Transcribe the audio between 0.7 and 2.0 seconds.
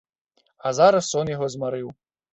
зараз сон яго змарыў.